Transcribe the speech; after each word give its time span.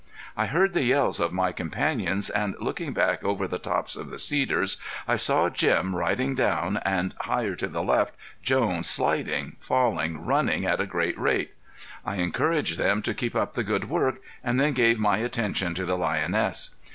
I 0.35 0.47
heard 0.47 0.73
the 0.73 0.83
yells 0.83 1.19
of 1.19 1.31
my 1.31 1.51
companions 1.51 2.31
and 2.31 2.55
looking 2.59 2.91
back 2.91 3.23
over 3.23 3.47
the 3.47 3.59
tops 3.59 3.95
of 3.95 4.09
the 4.09 4.17
cedars 4.17 4.77
I 5.07 5.15
saw 5.15 5.47
Jim 5.47 5.95
riding 5.95 6.33
down 6.33 6.77
and 6.77 7.13
higher 7.19 7.53
to 7.57 7.67
the 7.67 7.83
left 7.83 8.15
Jones 8.41 8.89
sliding, 8.89 9.57
falling, 9.59 10.25
running 10.25 10.65
at 10.65 10.81
a 10.81 10.87
great 10.87 11.19
rate. 11.19 11.53
I 12.03 12.15
encouraged 12.15 12.79
them 12.79 13.03
to 13.03 13.13
keep 13.13 13.35
up 13.35 13.53
the 13.53 13.63
good 13.63 13.89
work, 13.91 14.21
and 14.43 14.59
then 14.59 14.73
gave 14.73 14.97
my 14.97 15.19
attention 15.19 15.75
to 15.75 15.85
the 15.85 15.99
lioness. 15.99 16.71